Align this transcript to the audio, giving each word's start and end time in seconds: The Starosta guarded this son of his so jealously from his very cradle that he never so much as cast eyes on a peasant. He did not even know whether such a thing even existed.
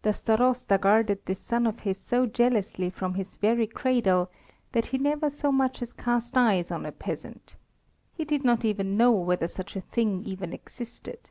The 0.00 0.14
Starosta 0.14 0.78
guarded 0.80 1.18
this 1.26 1.40
son 1.40 1.66
of 1.66 1.80
his 1.80 1.98
so 1.98 2.24
jealously 2.24 2.88
from 2.88 3.12
his 3.12 3.36
very 3.36 3.66
cradle 3.66 4.30
that 4.72 4.86
he 4.86 4.96
never 4.96 5.28
so 5.28 5.52
much 5.52 5.82
as 5.82 5.92
cast 5.92 6.38
eyes 6.38 6.70
on 6.70 6.86
a 6.86 6.90
peasant. 6.90 7.54
He 8.14 8.24
did 8.24 8.44
not 8.44 8.64
even 8.64 8.96
know 8.96 9.12
whether 9.12 9.46
such 9.46 9.76
a 9.76 9.82
thing 9.82 10.24
even 10.24 10.54
existed. 10.54 11.28